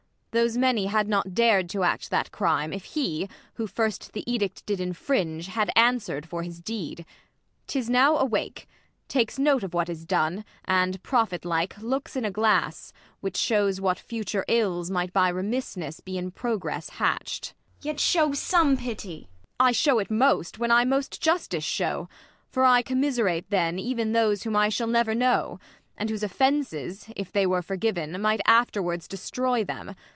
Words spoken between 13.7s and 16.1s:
what future ills Miglit by remissness